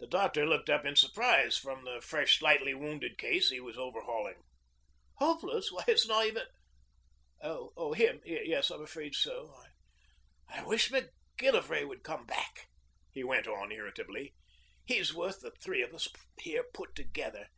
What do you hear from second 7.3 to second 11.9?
Oh! him? Yes, I'm afraid so.... I wish Macgillivray